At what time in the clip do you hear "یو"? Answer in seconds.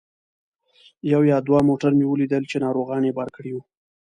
1.11-1.21